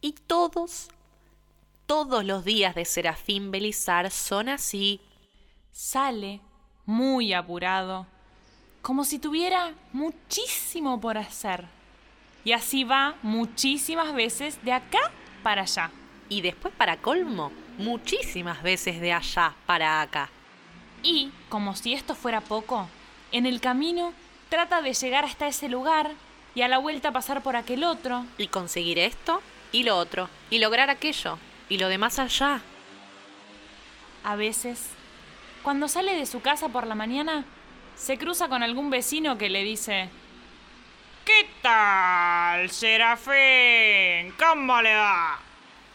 [0.00, 0.88] Y todos,
[1.86, 5.00] todos los días de Serafín Belizar son así.
[5.72, 6.40] Sale
[6.84, 8.06] muy apurado,
[8.82, 11.66] como si tuviera muchísimo por hacer.
[12.44, 15.10] Y así va muchísimas veces de acá
[15.42, 15.90] para allá.
[16.28, 20.30] Y después para colmo, muchísimas veces de allá para acá.
[21.02, 22.88] Y, como si esto fuera poco,
[23.32, 24.12] en el camino
[24.48, 26.12] trata de llegar hasta ese lugar
[26.54, 28.24] y a la vuelta pasar por aquel otro.
[28.38, 29.40] Y conseguir esto
[29.76, 30.28] y lo otro.
[30.50, 31.38] Y lograr aquello.
[31.68, 32.60] Y lo demás allá.
[34.24, 34.86] A veces,
[35.62, 37.44] cuando sale de su casa por la mañana,
[37.96, 40.08] se cruza con algún vecino que le dice,
[41.24, 44.32] ¿Qué tal, Serafín?
[44.38, 45.38] ¿Cómo le va?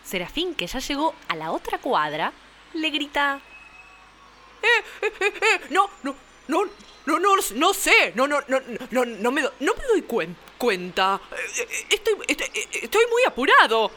[0.04, 2.32] Serafín, que ya llegó a la otra cuadra,
[2.74, 3.40] le grita...
[4.62, 4.68] Eh,
[5.02, 6.16] eh, eh, eh, no, no,
[6.48, 6.66] no,
[7.05, 8.60] no, no, no sé, no, no, no,
[8.91, 11.20] no, no me, no me doy cuen- cuenta.
[11.32, 12.48] Eh, eh, Estoy, estoy,
[12.91, 13.90] estoy muy apurado.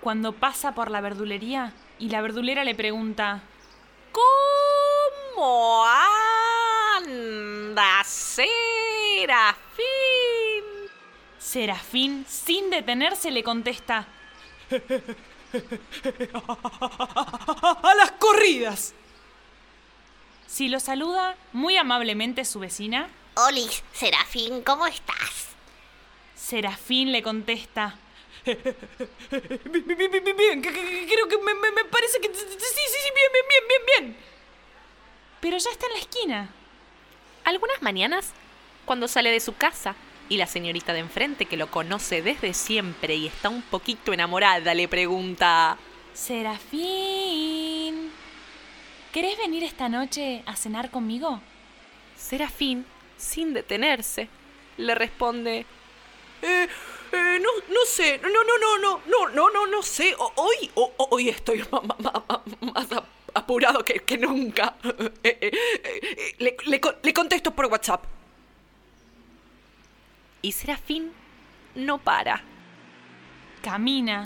[0.00, 3.42] Cuando pasa por la verdulería y la verdulera le pregunta,
[4.12, 5.84] ¿Cómo
[6.96, 8.56] anda, Serafín?
[11.38, 14.06] Serafín, sin detenerse, le contesta,
[17.82, 18.94] A las corridas.
[20.46, 25.45] si lo saluda muy amablemente su vecina, Olis, Serafín, ¿cómo estás?
[26.46, 27.96] Serafín le contesta,
[28.46, 28.62] Bien,
[29.84, 32.28] bien, bien, bien, creo que me, me- me parece que...
[32.32, 34.16] Sí, sí, sí, bien, bien, bien, bien, bien.
[35.40, 36.48] pero ya está en la esquina.
[37.44, 38.32] Algunas mañanas,
[38.84, 39.96] cuando sale de su casa
[40.28, 44.72] y la señorita de enfrente, que lo conoce desde siempre y está un poquito enamorada,
[44.74, 45.76] le pregunta...
[46.14, 48.12] Serafín,
[49.12, 51.40] ¿querés venir esta noche a cenar conmigo?
[52.16, 52.86] Serafín,
[53.16, 54.28] sin detenerse,
[54.76, 55.66] le responde...
[56.42, 56.68] Eh,
[57.12, 60.14] eh, no, no sé, no, no, no, no, no, no, no, no sé.
[60.18, 61.64] O- Hoy, hoy estoy
[62.74, 64.74] más ap- apurado que, que nunca.
[65.22, 65.50] Eh, eh,
[65.84, 68.04] eh, le, le contesto por WhatsApp.
[70.42, 71.12] Y Serafín
[71.74, 72.42] no para.
[73.62, 74.22] Camina,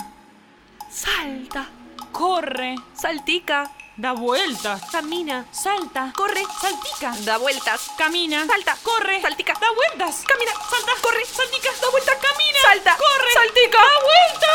[0.91, 1.67] Salta,
[2.11, 9.71] corre, saltica, da vueltas, camina, salta, corre, saltica, da vueltas, camina, Salta, corre, saltica, da
[9.73, 13.77] vueltas, camina, salta, corre, saltica, da vueltas, camina, salta, corre, saltica.
[13.77, 14.49] da vueltas.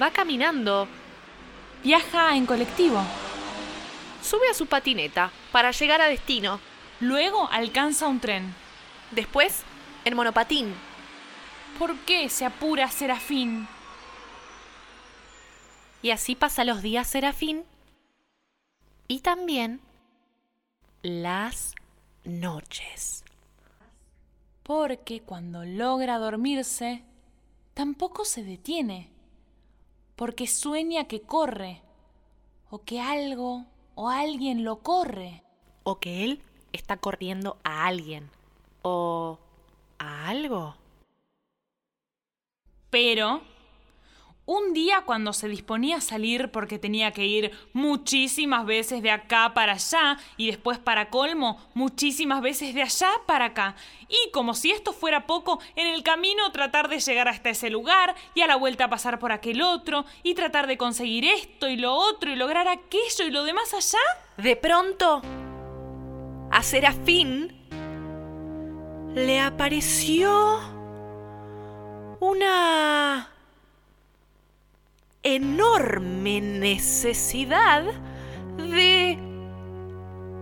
[0.00, 0.88] Va caminando,
[1.84, 3.04] Viaja en colectivo.
[4.22, 6.58] sube a su patineta para llegar a destino.
[7.00, 8.54] Luego alcanza un tren.
[9.10, 9.62] Después,
[10.06, 10.74] en monopatín.
[11.78, 13.68] ¿Por qué se apura Serafín?
[16.04, 17.64] Y así pasa los días Serafín.
[19.08, 19.80] Y también
[21.00, 21.74] las
[22.24, 23.24] noches.
[24.62, 27.02] Porque cuando logra dormirse,
[27.72, 29.08] tampoco se detiene.
[30.14, 31.80] Porque sueña que corre.
[32.68, 35.42] O que algo o alguien lo corre.
[35.84, 36.42] O que él
[36.74, 38.28] está corriendo a alguien.
[38.82, 39.38] O
[39.98, 40.76] a algo.
[42.90, 43.53] Pero
[44.46, 49.52] un día cuando se disponía a salir porque tenía que ir muchísimas veces de acá
[49.54, 53.74] para allá y después para colmo muchísimas veces de allá para acá.
[54.08, 58.14] Y como si esto fuera poco, en el camino tratar de llegar hasta ese lugar
[58.34, 61.94] y a la vuelta pasar por aquel otro y tratar de conseguir esto y lo
[61.94, 63.98] otro y lograr aquello y lo demás allá.
[64.36, 65.22] De pronto,
[66.50, 67.56] a Serafín
[69.14, 70.60] le apareció
[72.20, 73.33] una
[75.24, 77.82] enorme necesidad
[78.56, 79.18] de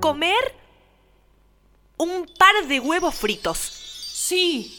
[0.01, 0.55] comer
[1.97, 3.59] un par de huevos fritos.
[3.59, 4.79] Sí.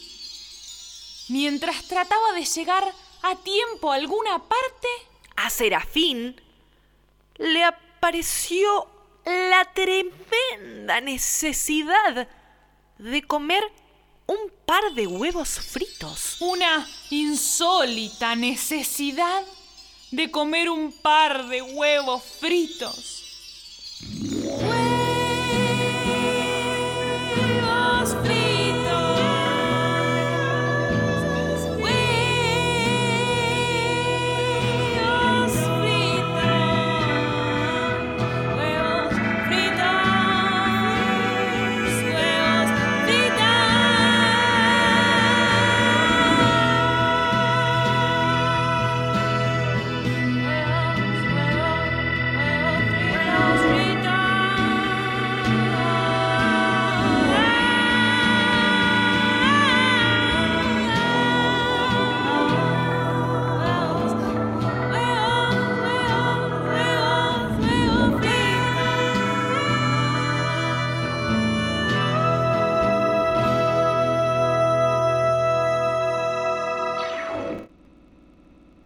[1.30, 2.84] Mientras trataba de llegar
[3.22, 4.88] a tiempo a alguna parte,
[5.36, 6.40] A Serafín
[7.38, 8.86] le apareció
[9.24, 12.28] la tremenda necesidad
[12.98, 13.64] de comer
[14.26, 16.36] un par de huevos fritos.
[16.40, 19.42] una insólita necesidad
[20.14, 23.33] de comer un par de huevos fritos.